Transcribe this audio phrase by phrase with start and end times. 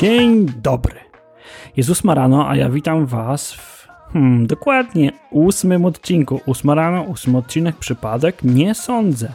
[0.00, 0.94] Dzień dobry.
[1.76, 6.40] Jezus Marano, a ja witam Was w hmm, dokładnie ósmym odcinku.
[6.46, 8.38] Ósma rano, ósmy odcinek, przypadek?
[8.44, 9.32] Nie sądzę.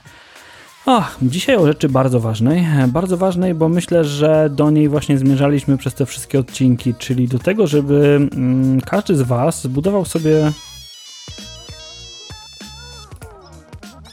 [0.85, 2.65] Ach, dzisiaj o rzeczy bardzo ważnej.
[2.87, 7.39] Bardzo ważnej, bo myślę, że do niej właśnie zmierzaliśmy przez te wszystkie odcinki, czyli do
[7.39, 10.51] tego, żeby mm, każdy z Was zbudował sobie.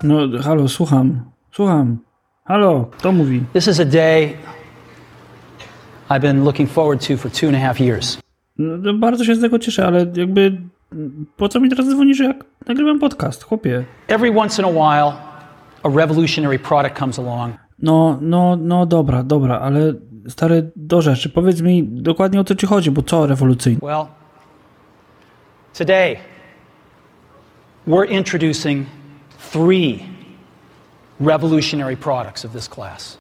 [0.04, 1.24] No, halo, słucham.
[1.52, 1.98] Słucham.
[2.44, 3.44] Halo, kto mówi?
[3.52, 4.36] This is a day
[6.10, 8.18] I've been looking forward to for two and a half years.
[8.58, 10.60] No, bardzo się z tego cieszę, ale jakby
[11.36, 13.84] po co mi teraz dzwonisz, jak nagrywam podcast, chłopie?
[14.08, 15.12] Every once in a while,
[15.82, 17.54] a revolutionary product comes along.
[17.78, 19.94] No, no, no dobra, dobra, ale
[20.28, 21.28] stary, do rzeczy.
[21.28, 23.78] Powiedz mi dokładnie o co ci chodzi, bo co rewolucyjne?
[23.82, 24.06] Well,
[25.78, 26.16] today
[27.86, 28.86] we're introducing
[29.54, 30.04] three
[31.20, 33.16] revolutionary products of this class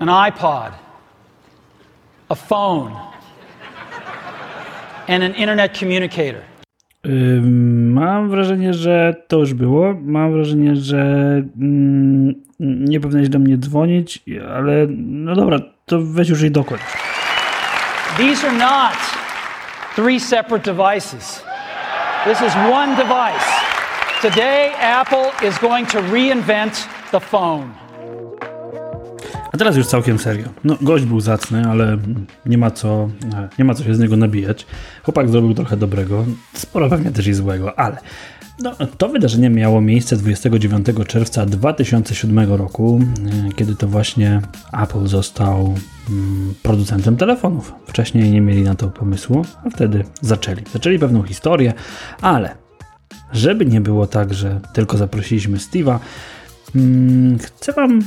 [0.00, 0.72] an iPod,
[2.30, 2.92] a phone,
[5.08, 6.42] and an internet communicator.
[7.04, 9.94] Mam wrażenie, że to już było.
[10.02, 10.96] Mam wrażenie, że
[11.60, 14.22] mm, nie powinieneś do mnie dzwonić,
[14.56, 16.82] ale no dobra, to weź już i dokończ.
[18.16, 18.98] These are not
[19.96, 21.44] three separate devices.
[22.24, 23.57] This is one device.
[24.22, 27.68] Today, Apple is going to reinvent the phone.
[29.52, 30.48] A teraz już całkiem serio.
[30.64, 31.98] No, gość był zacny, ale
[32.46, 33.08] nie ma co,
[33.58, 34.66] nie ma co się z niego nabijać.
[35.02, 37.96] Chłopak zrobił trochę dobrego, sporo pewnie też i złego, ale
[38.62, 43.00] no, to wydarzenie miało miejsce 29 czerwca 2007 roku,
[43.48, 44.40] e, kiedy to właśnie
[44.82, 45.74] Apple został
[46.10, 47.72] mm, producentem telefonów.
[47.86, 50.62] Wcześniej nie mieli na to pomysłu, a wtedy zaczęli.
[50.72, 51.72] Zaczęli pewną historię,
[52.20, 52.67] ale
[53.32, 55.98] żeby nie było tak, że tylko zaprosiliśmy Steve'a,
[56.76, 58.02] mm, chcę Wam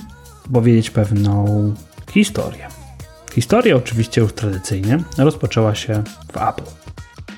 [0.53, 1.45] powiedzieć pewną
[2.11, 2.67] historię.
[3.33, 6.03] Historia oczywiście już tradycyjnie rozpoczęła się
[6.34, 6.72] w Apple.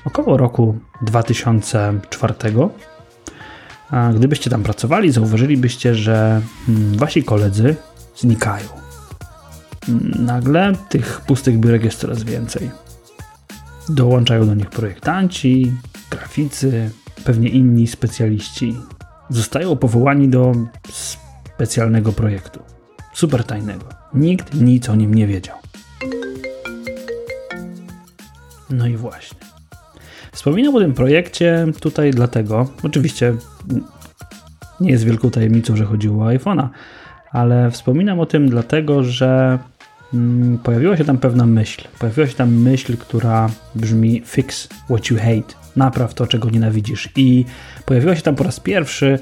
[0.04, 2.34] Około roku 2004
[3.90, 7.76] a gdybyście tam pracowali, zauważylibyście, że mm, wasi koledzy
[8.16, 8.68] znikają.
[10.18, 12.70] Nagle tych pustych biurek jest coraz więcej.
[13.88, 15.72] Dołączają do nich projektanci,
[16.10, 16.90] graficy,
[17.24, 18.76] pewnie inni specjaliści.
[19.28, 20.52] Zostają powołani do
[20.90, 22.60] specjalnego projektu.
[23.14, 23.86] Super tajnego.
[24.14, 25.56] Nikt nic o nim nie wiedział.
[28.70, 29.38] No i właśnie.
[30.32, 33.34] Wspominam o tym projekcie tutaj dlatego, oczywiście
[34.80, 36.68] nie jest wielką tajemnicą, że chodziło o iPhone'a,
[37.30, 39.58] ale wspominam o tym dlatego, że
[40.62, 41.88] pojawiła się tam pewna myśl.
[41.98, 45.54] Pojawiła się tam myśl, która brzmi fix what you hate.
[45.76, 47.08] Napraw to, czego nienawidzisz.
[47.16, 47.44] I
[47.84, 49.18] pojawiła się tam po raz pierwszy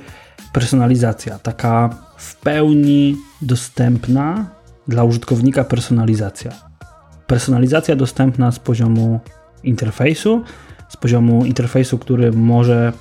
[0.52, 4.46] personalizacja, taka w pełni dostępna
[4.88, 6.52] dla użytkownika personalizacja.
[7.26, 9.20] Personalizacja dostępna z poziomu
[9.62, 10.42] interfejsu,
[10.88, 12.92] z poziomu interfejsu, który może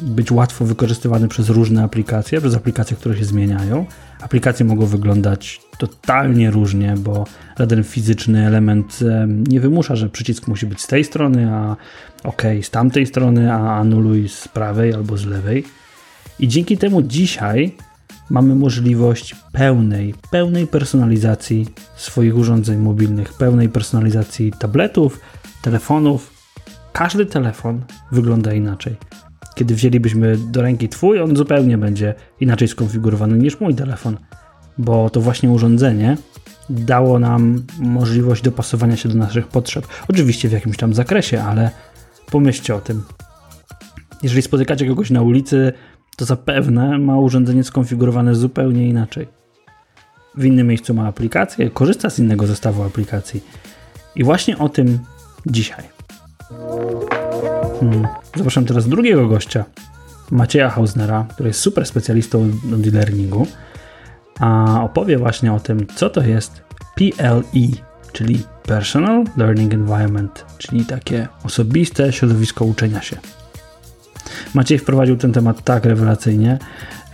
[0.00, 3.86] być łatwo wykorzystywany przez różne aplikacje, przez aplikacje, które się zmieniają.
[4.22, 7.24] Aplikacje mogą wyglądać totalnie różnie, bo
[7.58, 8.98] żaden fizyczny element
[9.48, 11.76] nie wymusza, że przycisk musi być z tej strony, a
[12.24, 15.64] OK z tamtej strony, a anuluj z prawej albo z lewej.
[16.38, 17.76] I dzięki temu dzisiaj
[18.30, 25.20] mamy możliwość pełnej, pełnej personalizacji swoich urządzeń mobilnych, pełnej personalizacji tabletów,
[25.62, 26.30] telefonów.
[26.92, 27.80] Każdy telefon
[28.12, 28.96] wygląda inaczej.
[29.58, 34.16] Kiedy wzięlibyśmy do ręki twój, on zupełnie będzie inaczej skonfigurowany niż mój telefon,
[34.78, 36.16] bo to właśnie urządzenie
[36.70, 39.86] dało nam możliwość dopasowania się do naszych potrzeb.
[40.08, 41.70] Oczywiście w jakimś tam zakresie, ale
[42.30, 43.02] pomyślcie o tym.
[44.22, 45.72] Jeżeli spotykacie kogoś na ulicy,
[46.16, 49.28] to zapewne ma urządzenie skonfigurowane zupełnie inaczej.
[50.34, 53.44] W innym miejscu ma aplikację, korzysta z innego zestawu aplikacji.
[54.16, 54.98] I właśnie o tym
[55.46, 55.84] dzisiaj.
[57.80, 58.06] Hmm.
[58.36, 59.64] Zapraszam teraz drugiego gościa,
[60.30, 63.46] Macieja Hausnera, który jest super specjalistą od e-learningu,
[64.40, 66.62] a opowie właśnie o tym, co to jest
[66.94, 67.68] PLE,
[68.12, 73.16] czyli Personal Learning Environment, czyli takie osobiste środowisko uczenia się.
[74.54, 76.58] Maciej wprowadził ten temat tak rewelacyjnie,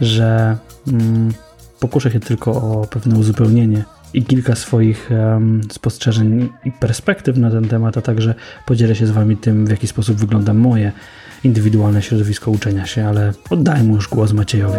[0.01, 0.57] że
[0.89, 1.33] mm,
[1.81, 3.85] pokuszę się tylko o pewne uzupełnienie
[4.15, 8.35] i kilka swoich um, spostrzeżeń i perspektyw na ten temat, a także
[8.67, 10.93] podzielę się z Wami tym, w jaki sposób wygląda moje
[11.45, 14.79] indywidualne środowisko uczenia się, ale oddaję mu już głos Maciejowi.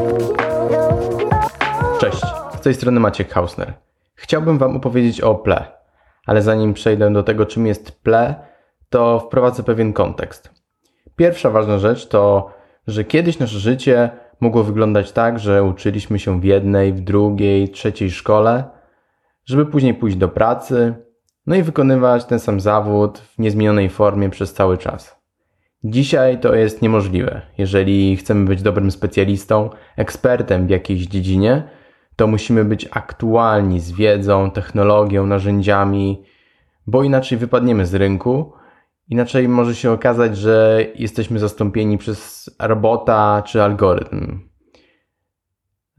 [1.99, 2.21] Cześć,
[2.57, 3.73] z tej strony Maciek Hausner.
[4.15, 5.65] Chciałbym Wam opowiedzieć o PLE,
[6.25, 8.35] ale zanim przejdę do tego, czym jest PLE,
[8.89, 10.49] to wprowadzę pewien kontekst.
[11.15, 12.51] Pierwsza ważna rzecz to,
[12.87, 14.09] że kiedyś nasze życie
[14.39, 18.74] mogło wyglądać tak, że uczyliśmy się w jednej, w drugiej, trzeciej szkole,
[19.45, 20.93] żeby później pójść do pracy,
[21.47, 25.15] no i wykonywać ten sam zawód w niezmienionej formie przez cały czas.
[25.83, 27.41] Dzisiaj to jest niemożliwe.
[27.57, 31.69] Jeżeli chcemy być dobrym specjalistą, ekspertem w jakiejś dziedzinie,
[32.15, 36.23] to musimy być aktualni z wiedzą, technologią, narzędziami,
[36.87, 38.53] bo inaczej wypadniemy z rynku.
[39.09, 44.39] Inaczej może się okazać, że jesteśmy zastąpieni przez robota czy algorytm.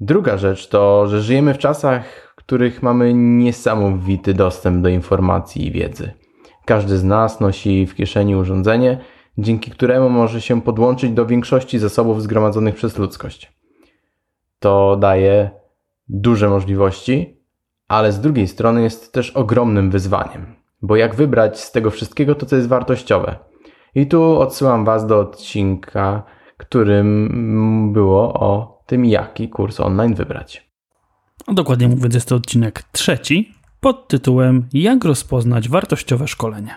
[0.01, 6.13] Druga rzecz to, że żyjemy w czasach, których mamy niesamowity dostęp do informacji i wiedzy.
[6.65, 8.99] Każdy z nas nosi w kieszeni urządzenie,
[9.39, 13.53] dzięki któremu może się podłączyć do większości zasobów zgromadzonych przez ludzkość.
[14.59, 15.51] To daje
[16.09, 17.41] duże możliwości,
[17.89, 20.47] ale z drugiej strony jest też ogromnym wyzwaniem,
[20.83, 23.37] bo jak wybrać z tego wszystkiego to, co jest wartościowe.
[23.95, 26.23] I tu odsyłam Was do odcinka,
[26.57, 30.66] którym było o tym, jaki kurs online wybrać.
[31.53, 36.75] Dokładnie mówiąc, jest to odcinek trzeci pod tytułem Jak rozpoznać wartościowe szkolenie.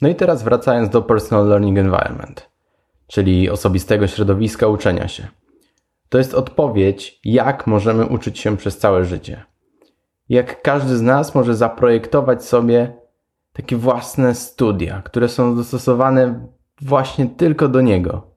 [0.00, 2.50] No i teraz wracając do Personal Learning Environment,
[3.06, 5.28] czyli osobistego środowiska uczenia się.
[6.08, 9.44] To jest odpowiedź, jak możemy uczyć się przez całe życie.
[10.28, 12.92] Jak każdy z nas może zaprojektować sobie
[13.52, 16.48] takie własne studia, które są dostosowane
[16.80, 18.30] właśnie tylko do niego.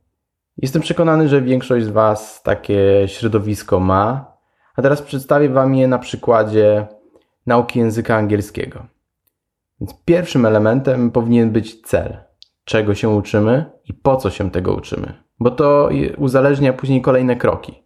[0.57, 4.28] Jestem przekonany, że większość z Was takie środowisko ma,
[4.79, 6.87] a teraz przedstawię Wam je na przykładzie
[7.45, 8.85] nauki języka angielskiego.
[9.79, 12.17] Więc pierwszym elementem powinien być cel,
[12.63, 17.83] czego się uczymy i po co się tego uczymy, bo to uzależnia później kolejne kroki.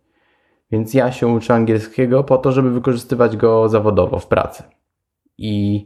[0.72, 4.63] Więc ja się uczę angielskiego po to, żeby wykorzystywać go zawodowo w pracy.
[5.38, 5.86] I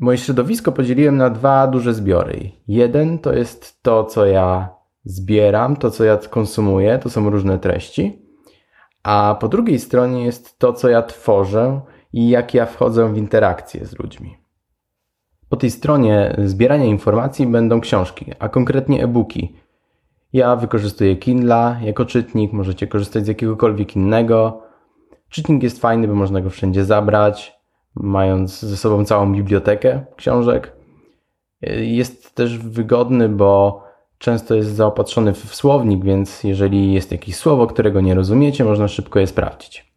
[0.00, 2.50] moje środowisko podzieliłem na dwa duże zbiory.
[2.68, 4.68] Jeden to jest to, co ja
[5.04, 8.23] zbieram, to, co ja konsumuję, to są różne treści.
[9.04, 11.80] A po drugiej stronie jest to, co ja tworzę
[12.12, 14.36] i jak ja wchodzę w interakcję z ludźmi.
[15.48, 19.56] Po tej stronie zbierania informacji będą książki, a konkretnie e-booki.
[20.32, 24.62] Ja wykorzystuję Kindle jako czytnik, możecie korzystać z jakiegokolwiek innego.
[25.28, 27.58] Czytnik jest fajny, bo można go wszędzie zabrać,
[27.94, 30.72] mając ze sobą całą bibliotekę książek.
[31.80, 33.83] Jest też wygodny, bo
[34.24, 39.20] często jest zaopatrzony w słownik, więc jeżeli jest jakieś słowo, którego nie rozumiecie, można szybko
[39.20, 39.94] je sprawdzić.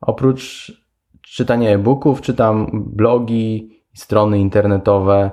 [0.00, 0.72] Oprócz
[1.22, 5.30] czytania e-booków czytam blogi, strony internetowe.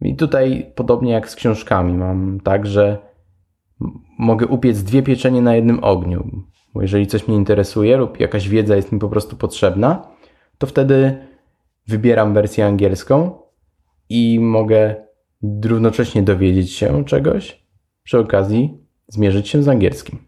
[0.00, 2.98] I tutaj podobnie jak z książkami mam tak, że
[4.18, 6.30] mogę upiec dwie pieczenie na jednym ogniu.
[6.74, 10.08] Bo jeżeli coś mnie interesuje lub jakaś wiedza jest mi po prostu potrzebna,
[10.58, 11.26] to wtedy
[11.86, 13.38] wybieram wersję angielską
[14.08, 15.11] i mogę
[15.64, 17.66] równocześnie dowiedzieć się czegoś,
[18.02, 18.78] przy okazji
[19.08, 20.18] zmierzyć się z angielskim.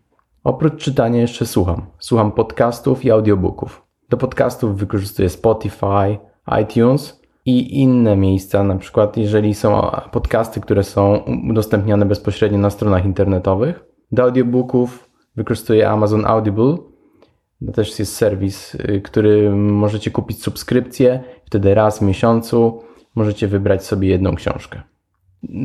[0.44, 1.86] Oprócz czytania jeszcze słucham.
[1.98, 3.82] Słucham podcastów i audiobooków.
[4.08, 6.18] Do podcastów wykorzystuję Spotify,
[6.62, 13.04] iTunes i inne miejsca, na przykład jeżeli są podcasty, które są udostępniane bezpośrednio na stronach
[13.04, 13.84] internetowych.
[14.12, 16.76] Do audiobooków wykorzystuję Amazon Audible.
[17.66, 22.82] To też jest serwis, y, który możecie kupić subskrypcję, wtedy raz w miesiącu
[23.14, 24.82] możecie wybrać sobie jedną książkę.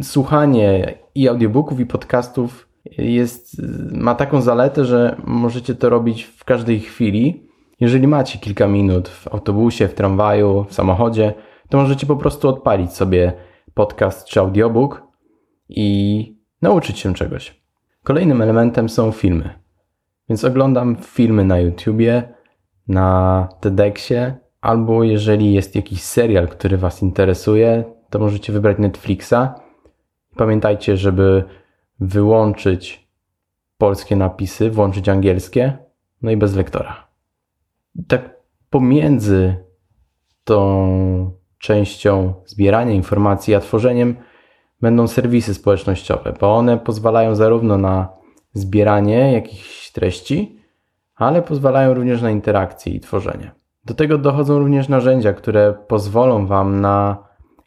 [0.04, 3.62] Słuchanie i audiobooków, i podcastów jest,
[3.92, 7.50] ma taką zaletę, że możecie to robić w każdej chwili.
[7.80, 11.34] Jeżeli macie kilka minut w autobusie, w tramwaju, w samochodzie,
[11.70, 13.34] to możecie po prostu odpalić sobie
[13.74, 15.04] podcast czy audiobook
[15.70, 17.62] i nauczyć się czegoś.
[18.04, 19.50] Kolejnym elementem są filmy.
[20.30, 22.34] Więc oglądam filmy na YouTubie,
[22.88, 29.36] na TEDxie, albo jeżeli jest jakiś serial, który Was interesuje, to możecie wybrać Netflixa.
[30.40, 31.44] Pamiętajcie, żeby
[32.00, 33.08] wyłączyć
[33.78, 35.78] polskie napisy, włączyć angielskie,
[36.22, 37.08] no i bez lektora.
[38.08, 38.36] Tak
[38.70, 39.56] pomiędzy
[40.44, 44.16] tą częścią zbierania informacji, a tworzeniem
[44.82, 48.10] będą serwisy społecznościowe, bo one pozwalają zarówno na
[48.54, 50.60] zbieranie jakichś treści,
[51.16, 53.52] ale pozwalają również na interakcję i tworzenie.
[53.86, 57.18] Do tego dochodzą również narzędzia, które pozwolą Wam na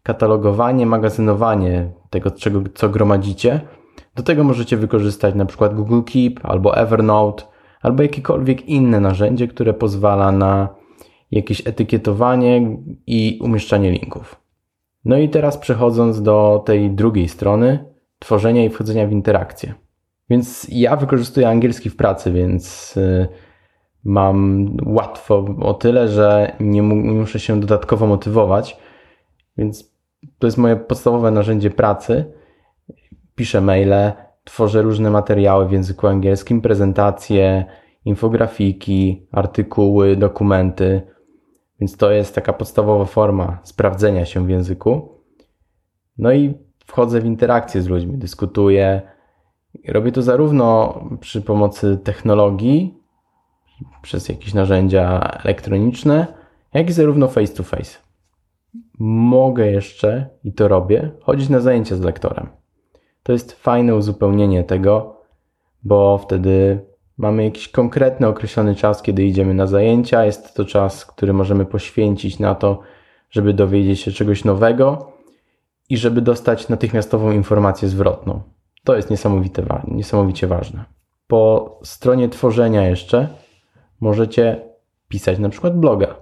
[0.02, 3.61] katalogowanie, magazynowanie tego, czego, co gromadzicie.
[4.14, 7.45] Do tego możecie wykorzystać na przykład Google Keep albo Evernote,
[7.83, 10.69] albo jakiekolwiek inne narzędzie, które pozwala na
[11.31, 12.76] jakieś etykietowanie
[13.07, 14.37] i umieszczanie linków.
[15.04, 17.85] No i teraz przechodząc do tej drugiej strony,
[18.19, 19.75] tworzenia i wchodzenia w interakcję.
[20.31, 23.28] Więc ja wykorzystuję angielski w pracy, więc y,
[24.04, 28.76] mam łatwo o tyle, że nie, muszę się dodatkowo motywować,
[29.57, 29.91] więc
[30.38, 32.33] to jest moje podstawowe narzędzie pracy.
[33.35, 34.12] Piszę maile,
[34.45, 37.64] tworzę różne materiały w języku angielskim, prezentacje,
[38.05, 41.02] infografiki, artykuły, dokumenty.
[41.81, 45.19] Więc to jest taka podstawowa forma sprawdzenia się w języku.
[46.19, 46.55] No i
[46.87, 49.02] wchodzę w interakcję z ludźmi, dyskutuję.
[49.88, 52.99] Robię to zarówno przy pomocy technologii,
[54.02, 56.26] przez jakieś narzędzia elektroniczne,
[56.75, 58.12] jak i zarówno face to face.
[59.04, 62.49] Mogę jeszcze, i to robię, chodzić na zajęcia z lektorem.
[63.23, 65.21] To jest fajne uzupełnienie tego,
[65.82, 66.80] bo wtedy
[67.18, 70.25] mamy jakiś konkretny, określony czas, kiedy idziemy na zajęcia.
[70.25, 72.80] Jest to czas, który możemy poświęcić na to,
[73.30, 75.12] żeby dowiedzieć się czegoś nowego
[75.88, 78.40] i żeby dostać natychmiastową informację zwrotną.
[78.85, 80.85] To jest niesamowite, niesamowicie ważne.
[81.26, 83.28] Po stronie tworzenia jeszcze
[84.00, 84.61] możecie
[85.09, 86.22] pisać na przykład bloga.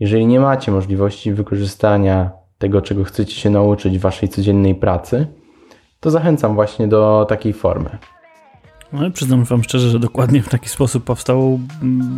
[0.00, 5.26] Jeżeli nie macie możliwości wykorzystania tego, czego chcecie się nauczyć w waszej codziennej pracy,
[6.00, 7.98] to zachęcam właśnie do takiej formy.
[8.92, 11.60] No, przyznam Wam szczerze, że dokładnie w taki sposób powstał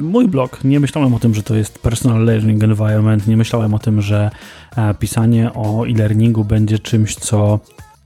[0.01, 0.65] mój blog.
[0.65, 4.31] Nie myślałem o tym, że to jest personal learning environment, nie myślałem o tym, że
[4.77, 7.59] e, pisanie o e-learningu będzie czymś, co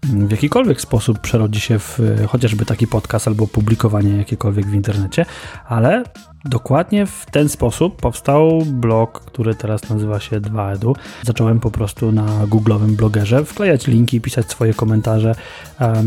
[0.02, 5.26] w jakikolwiek sposób przerodzi się w e, chociażby taki podcast albo publikowanie jakiekolwiek w internecie,
[5.68, 6.02] ale
[6.44, 10.94] dokładnie w ten sposób powstał blog, który teraz nazywa się 2edu.
[11.22, 15.34] Zacząłem po prostu na googlowym blogerze wklejać linki, pisać swoje komentarze,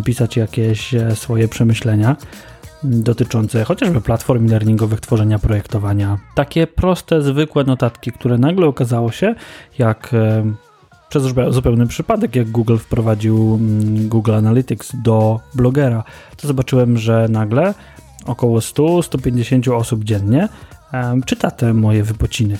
[0.05, 2.15] pisać jakieś e, swoje przemyślenia
[2.83, 6.17] dotyczące chociażby platform learningowych, tworzenia projektowania.
[6.35, 9.35] Takie proste, zwykłe notatki, które nagle okazało się,
[9.77, 10.11] jak
[11.15, 16.03] przez zupełny przypadek, jak Google wprowadził mm, Google Analytics do blogera,
[16.37, 17.73] to zobaczyłem, że nagle
[18.25, 20.49] około 100-150 osób dziennie
[21.25, 22.57] czyta te moje wypociny.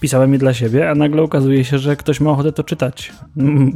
[0.00, 3.12] Pisałem je dla siebie, a nagle okazuje się, że ktoś ma ochotę to czytać.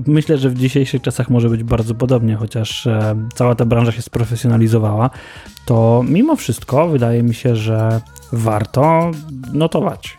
[0.06, 2.88] Myślę, że w dzisiejszych czasach może być bardzo podobnie, chociaż
[3.34, 5.10] cała ta branża się sprofesjonalizowała,
[5.66, 8.00] to mimo wszystko wydaje mi się, że
[8.32, 9.10] warto
[9.52, 10.18] notować.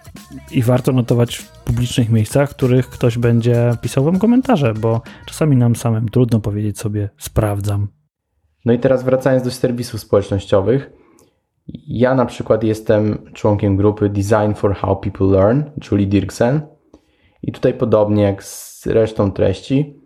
[0.51, 5.55] I warto notować w publicznych miejscach, w których ktoś będzie pisał wam komentarze, bo czasami
[5.55, 7.88] nam samym trudno powiedzieć sobie sprawdzam.
[8.65, 10.89] No i teraz wracając do serwisów społecznościowych,
[11.88, 16.62] ja na przykład jestem członkiem grupy Design for How People Learn, Julie Dirksen.
[17.43, 20.00] I tutaj podobnie jak z resztą treści,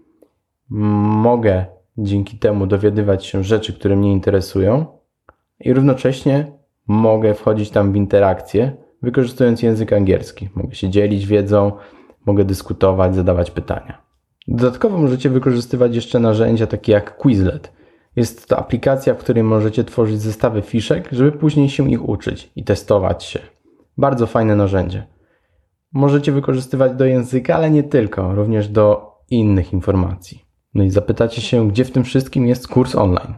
[0.70, 1.66] mogę
[1.98, 4.86] dzięki temu dowiadywać się rzeczy, które mnie interesują
[5.60, 6.52] i równocześnie
[6.88, 10.50] mogę wchodzić tam w interakcję, wykorzystując język angielski.
[10.56, 11.72] Mogę się dzielić wiedzą,
[12.26, 14.02] mogę dyskutować, zadawać pytania.
[14.48, 17.72] Dodatkowo możecie wykorzystywać jeszcze narzędzia takie jak Quizlet–
[18.16, 22.64] jest to aplikacja, w której możecie tworzyć zestawy fiszek, żeby później się ich uczyć i
[22.64, 23.40] testować się.
[23.98, 25.08] Bardzo fajne narzędzie.
[25.94, 30.46] Możecie wykorzystywać do języka, ale nie tylko, również do innych informacji.
[30.74, 33.36] No i zapytacie się, gdzie w tym wszystkim jest kurs online.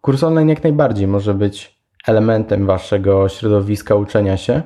[0.00, 4.62] Kurs online jak najbardziej może być elementem waszego środowiska uczenia się.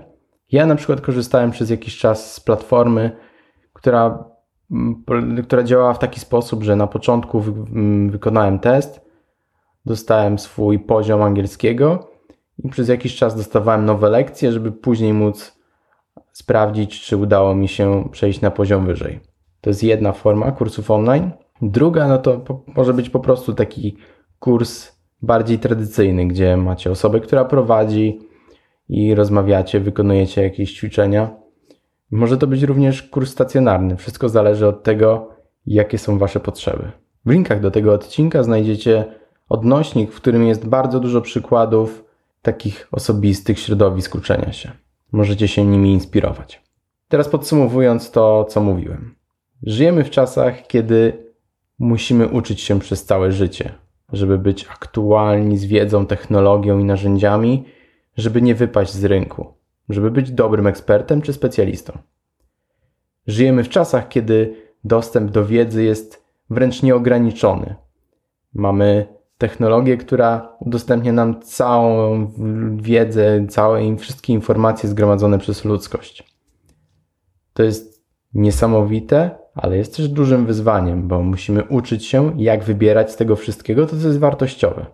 [0.52, 3.16] Ja na przykład korzystałem przez jakiś czas z platformy,
[3.73, 4.25] która,
[5.45, 7.42] która działała w taki sposób, że na początku
[8.09, 9.00] wykonałem test,
[9.87, 12.09] dostałem swój poziom angielskiego
[12.64, 15.61] i przez jakiś czas dostawałem nowe lekcje, żeby później móc
[16.33, 19.21] sprawdzić, czy udało mi się przejść na poziom wyżej.
[19.61, 21.30] To jest jedna forma kursów online.
[21.62, 23.97] Druga, no to po, może być po prostu taki
[24.38, 24.92] kurs
[25.23, 28.29] bardziej tradycyjny, gdzie macie osobę, która prowadzi
[28.90, 31.30] i rozmawiacie, wykonujecie jakieś ćwiczenia.
[32.11, 33.97] Może to być również kurs stacjonarny.
[33.97, 35.28] Wszystko zależy od tego,
[35.66, 36.92] jakie są Wasze potrzeby.
[37.26, 39.04] W linkach do tego odcinka znajdziecie
[39.49, 42.04] odnośnik, w którym jest bardzo dużo przykładów
[42.42, 44.70] takich osobistych środowisk uczenia się.
[45.12, 46.62] Możecie się nimi inspirować.
[47.09, 49.14] Teraz podsumowując to, co mówiłem.
[49.62, 51.26] Żyjemy w czasach, kiedy
[51.78, 53.75] musimy uczyć się przez całe życie,
[54.12, 57.64] żeby być aktualni z wiedzą, technologią i narzędziami,
[58.17, 59.55] żeby nie wypaść z rynku,
[59.88, 61.99] żeby być dobrym ekspertem czy specjalistą.
[63.26, 67.75] Żyjemy w czasach, kiedy dostęp do wiedzy jest wręcz nieograniczony.
[68.55, 69.07] Mamy
[69.38, 72.26] technologię, która udostępnia nam całą
[72.76, 76.35] wiedzę, całe wszystkie informacje zgromadzone przez ludzkość.
[77.52, 83.17] To jest niesamowite, ale jest też dużym wyzwaniem, bo musimy uczyć się, jak wybierać z
[83.17, 84.87] tego wszystkiego to, co jest wartościowe.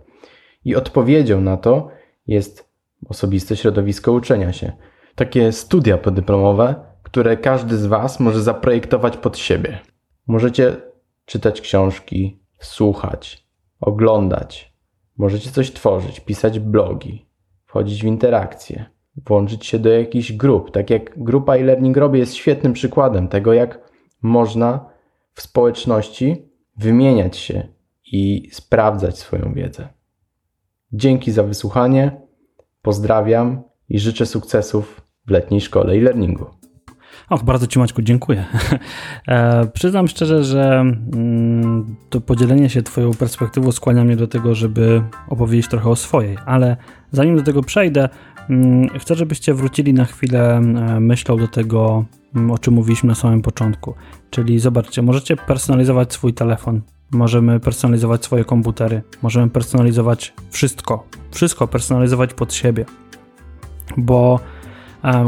[0.65, 1.89] I odpowiedzią na to
[2.27, 2.66] jest
[3.09, 4.73] osobiste środowisko uczenia się.
[5.15, 9.79] Takie studia podyplomowe, które każdy z Was może zaprojektować pod siebie.
[10.27, 10.77] Możecie
[11.25, 13.47] czytać książki, słuchać,
[13.81, 14.77] oglądać.
[15.17, 17.27] Możecie coś tworzyć, pisać blogi,
[17.65, 18.85] wchodzić w interakcje,
[19.27, 20.71] włączyć się do jakichś grup.
[20.71, 23.91] Tak jak grupa e-learning robi jest świetnym przykładem tego, jak
[24.23, 24.91] można
[25.33, 27.69] w społeczności wymieniać się
[28.13, 29.89] i sprawdzać swoją wiedzę.
[30.93, 32.26] Dzięki za wysłuchanie.
[32.87, 36.47] Pozdrawiam i życzę sukcesów w letniej szkole e-learningu.
[37.31, 38.45] Och, bardzo Ci Maćku dziękuję.
[39.29, 45.03] e, przyznam szczerze, że mm, to podzielenie się Twoją perspektywą skłania mnie do tego, żeby
[45.29, 46.77] opowiedzieć trochę o swojej, ale
[47.13, 48.09] zanim do tego przejdę,
[48.99, 53.43] chcę, żebyście wrócili na chwilę e, myślą do tego, mm, o czym mówiliśmy na samym
[53.43, 53.95] początku.
[54.31, 62.35] Czyli zobaczcie, możecie personalizować swój telefon, możemy personalizować swoje komputery, możemy personalizować wszystko, wszystko personalizować
[62.35, 62.85] pod siebie,
[63.97, 64.41] bo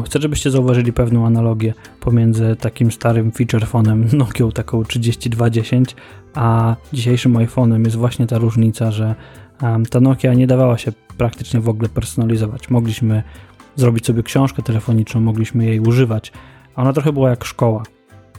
[0.05, 5.97] Chcę, żebyście zauważyli pewną analogię pomiędzy takim starym feature phone'em Nokia taką 3210,
[6.35, 9.15] a dzisiejszym iPhone'em jest właśnie ta różnica, że
[9.91, 12.71] ta Nokia nie dawała się praktycznie w ogóle personalizować.
[12.71, 13.23] Mogliśmy
[13.77, 16.33] zrobić sobie książkę telefoniczną, mogliśmy jej używać,
[16.75, 17.83] a ona trochę była jak szkoła.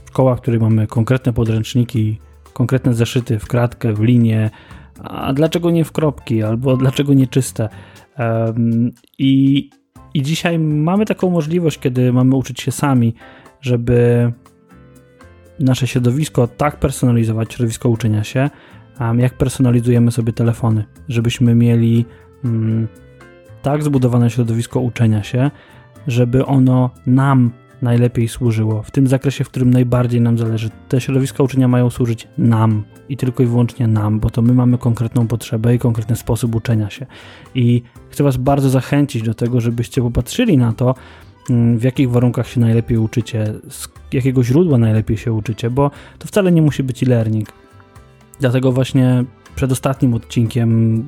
[0.08, 2.20] Szkoła, w której mamy konkretne podręczniki,
[2.54, 4.50] konkretne zeszyty w kratkę, w linię,
[5.04, 7.70] a dlaczego nie w kropki, albo dlaczego nie czyste.
[9.18, 9.70] I
[10.14, 13.14] i dzisiaj mamy taką możliwość, kiedy mamy uczyć się sami,
[13.62, 14.32] żeby
[15.60, 18.50] nasze środowisko tak personalizować, środowisko uczenia się,
[19.18, 22.06] jak personalizujemy sobie telefony, żebyśmy mieli
[22.46, 22.88] mm,
[23.62, 25.52] tak zbudowane środowisko uczenia się,
[26.08, 27.52] żeby ono nam
[27.82, 30.70] najlepiej służyło, w tym zakresie, w którym najbardziej nam zależy.
[30.90, 34.78] Te środowiska uczenia mają służyć nam i tylko i wyłącznie nam, bo to my mamy
[34.78, 37.06] konkretną potrzebę i konkretny sposób uczenia się.
[37.56, 40.96] I chcę Was bardzo zachęcić do tego, żebyście popatrzyli na to,
[41.50, 46.28] mm, w jakich warunkach się najlepiej uczycie, z jakiego źródła najlepiej się uczycie, bo to
[46.28, 47.50] wcale nie musi być e-learning.
[48.40, 49.24] Dlatego właśnie
[49.56, 51.04] przed ostatnim odcinkiem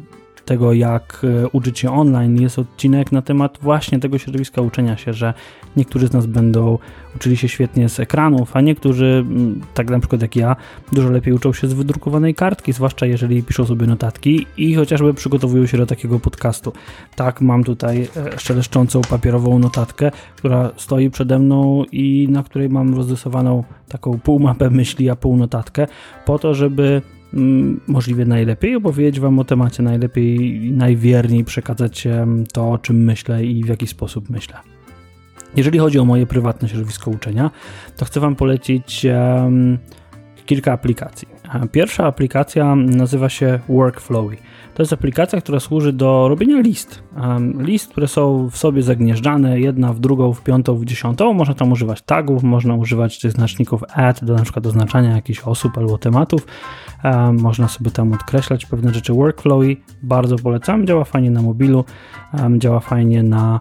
[0.45, 5.13] tego, jak e, uczyć się online, jest odcinek na temat właśnie tego środowiska uczenia się,
[5.13, 5.33] że
[5.77, 6.77] niektórzy z nas będą
[7.15, 10.55] uczyli się świetnie z ekranów, a niektórzy, mm, tak na przykład jak ja,
[10.91, 15.65] dużo lepiej uczą się z wydrukowanej kartki, zwłaszcza jeżeli piszą sobie notatki i chociażby przygotowują
[15.65, 16.73] się do takiego podcastu.
[17.15, 22.95] Tak, mam tutaj e, szeleszczącą papierową notatkę, która stoi przede mną i na której mam
[22.95, 25.87] rozrysowaną taką półmapę myśli, a pół notatkę,
[26.25, 27.01] po to, żeby
[27.87, 32.07] możliwie najlepiej opowiedzieć Wam o temacie, najlepiej i najwierniej przekazać
[32.53, 34.55] to, o czym myślę i w jaki sposób myślę.
[35.55, 37.51] Jeżeli chodzi o moje prywatne środowisko uczenia,
[37.98, 39.05] to chcę Wam polecić
[40.46, 41.30] kilka aplikacji.
[41.72, 44.37] Pierwsza aplikacja nazywa się Workflowy.
[44.74, 47.03] To jest aplikacja, która służy do robienia list.
[47.57, 51.33] List, które są w sobie zagnieżdżane, jedna w drugą, w piątą, w dziesiątą.
[51.33, 55.77] Można tam używać tagów, można używać tych znaczników add do na przykład oznaczania jakichś osób
[55.77, 56.48] albo tematów.
[57.33, 59.14] Można sobie tam odkreślać pewne rzeczy.
[59.14, 61.85] Workflowy bardzo polecam, działa fajnie na mobilu,
[62.57, 63.59] działa fajnie na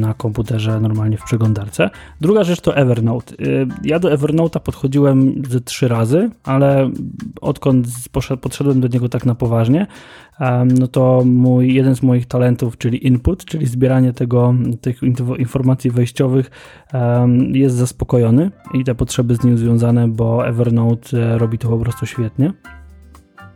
[0.00, 1.90] na komputerze normalnie w przeglądarce.
[2.20, 3.34] Druga rzecz to Evernote.
[3.34, 6.90] Y, ja do Evernote'a podchodziłem ze trzy razy, ale
[7.40, 7.86] odkąd
[8.40, 9.86] podszedłem do niego tak na poważnie,
[10.80, 15.00] no to mój, jeden z moich talentów, czyli input, czyli zbieranie tego, tych
[15.38, 16.50] informacji wejściowych
[17.52, 22.06] jest zaspokojony i te potrzeby z nim związane, bo Evernote e, robi to po prostu
[22.06, 22.52] świetnie.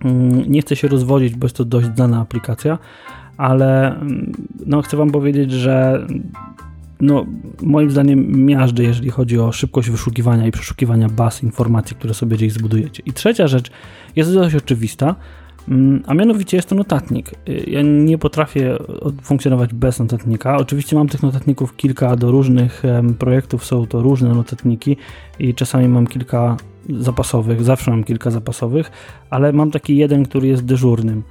[0.04, 2.78] Mm, nie chcę się rozwodzić, bo jest to dość znana aplikacja,
[3.36, 4.32] ale mm,
[4.66, 6.06] no, chcę Wam powiedzieć, że
[7.00, 7.26] no,
[7.62, 12.52] moim zdaniem miażdży, jeżeli chodzi o szybkość wyszukiwania i przeszukiwania baz informacji, które sobie gdzieś
[12.52, 13.02] zbudujecie.
[13.06, 13.70] I trzecia rzecz
[14.16, 15.14] jest dość oczywista,
[15.68, 17.30] mm, a mianowicie jest to notatnik.
[17.66, 18.76] Ja nie potrafię
[19.22, 20.56] funkcjonować bez notatnika.
[20.56, 22.82] Oczywiście mam tych notatników kilka do różnych
[23.18, 24.96] projektów, są to różne notatniki
[25.38, 26.56] i czasami mam kilka
[26.88, 28.90] zapasowych, zawsze mam kilka zapasowych,
[29.30, 31.22] ale mam taki jeden, który jest dyżurnym.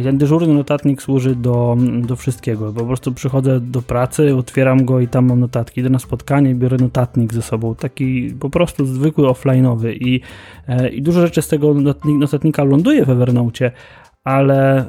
[0.00, 2.72] I ten dyżurny notatnik służy do, do wszystkiego.
[2.72, 5.80] Po prostu przychodzę do pracy, otwieram go i tam mam notatki.
[5.80, 7.74] Idę na spotkanie, biorę notatnik ze sobą.
[7.74, 9.96] Taki po prostu zwykły offline'owy.
[10.00, 10.20] I,
[10.68, 13.70] e, I dużo rzeczy z tego notatnika ląduje w Evernote,
[14.24, 14.84] ale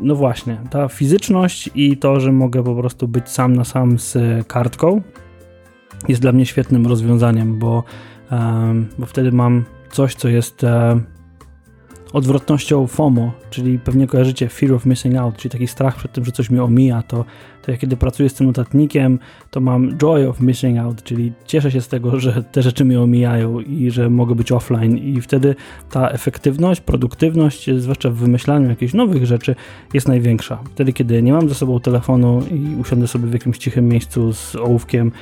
[0.00, 4.16] no właśnie, ta fizyczność i to, że mogę po prostu być sam na sam z
[4.46, 5.02] kartką
[6.08, 7.84] jest dla mnie świetnym rozwiązaniem, bo,
[8.98, 10.66] bo wtedy mam coś, co jest
[12.14, 16.32] odwrotnością FOMO, czyli pewnie kojarzycie Fear of Missing Out, czyli taki strach przed tym, że
[16.32, 17.24] coś mi omija, to,
[17.62, 19.18] to ja kiedy pracuję z tym notatnikiem,
[19.50, 23.00] to mam Joy of Missing Out, czyli cieszę się z tego, że te rzeczy mnie
[23.00, 25.54] omijają i że mogę być offline i wtedy
[25.90, 29.54] ta efektywność, produktywność, zwłaszcza w wymyślaniu jakichś nowych rzeczy
[29.94, 30.58] jest największa.
[30.74, 34.56] Wtedy, kiedy nie mam ze sobą telefonu i usiądę sobie w jakimś cichym miejscu z
[34.56, 35.12] ołówkiem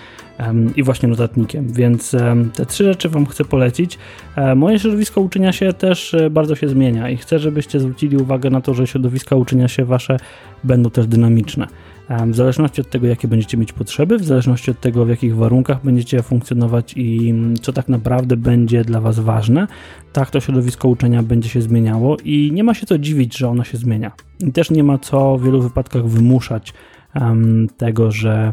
[0.77, 1.73] i właśnie notatnikiem.
[1.73, 2.16] Więc
[2.55, 3.99] te trzy rzeczy Wam chcę polecić.
[4.37, 8.51] E, moje środowisko uczenia się też e, bardzo się zmienia i chcę, żebyście zwrócili uwagę
[8.51, 10.16] na to, że środowiska uczenia się Wasze
[10.64, 11.66] będą też dynamiczne.
[12.27, 15.85] w zależności od tego, jakie będziecie mieć potrzeby, w zależności od tego, w jakich warunkach
[15.85, 19.66] będziecie funkcjonować i mm, co tak naprawdę będzie dla Was ważne,
[20.12, 23.64] tak to środowisko uczenia będzie się zmieniało i nie ma się co dziwić, że ono
[23.64, 24.12] się zmienia.
[24.40, 26.75] I też nie ma co w wielu wypadkach wymuszać
[27.14, 28.53] um, tego, że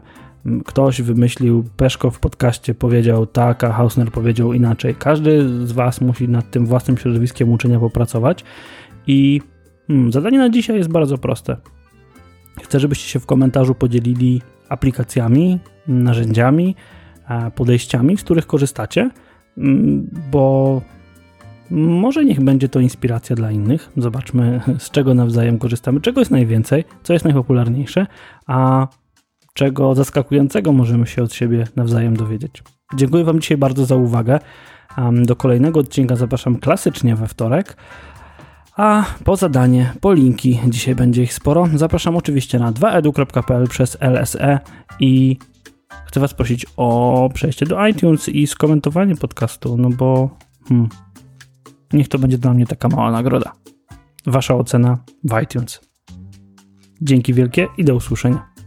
[0.66, 4.96] ktoś wymyślił, Peszko w podcaście powiedział tak, a Hausner powiedział inaczej.
[4.96, 8.44] Każdy z Was musi nad tym własnym środowiskiem uczenia popracować
[9.08, 9.42] i
[9.88, 11.58] hmm, zadanie na dzisiaj jest bardzo proste.
[12.64, 16.76] Chcę, żebyście się w komentarzu podzielili aplikacjami, narzędziami,
[17.56, 19.10] podejściami, z których korzystacie,
[19.58, 20.82] mm, bo
[21.72, 23.92] może niech będzie to inspiracja dla innych.
[23.98, 28.08] Zobaczmy, z czego nawzajem korzystamy, czego jest najwięcej, co jest najpopularniejsze,
[28.48, 28.88] a
[29.60, 32.64] czego zaskakującego możemy się od siebie nawzajem dowiedzieć.
[32.96, 34.40] Dziękuję Wam dzisiaj bardzo za uwagę.
[35.24, 37.78] Do kolejnego odcinka zapraszam klasycznie we wtorek.
[38.78, 44.60] A po zadanie, po linki, dzisiaj będzie ich sporo, zapraszam oczywiście na 2edu.pl przez LSE
[45.00, 45.38] i
[46.06, 50.30] chcę Was prosić o przejście do iTunes i skomentowanie podcastu, no bo
[50.68, 50.90] hmm,
[51.94, 53.52] niech to będzie dla mnie taka mała nagroda.
[54.26, 55.82] Wasza ocena w iTunes.
[57.02, 58.59] Dzięki wielkie i do usłyszenia.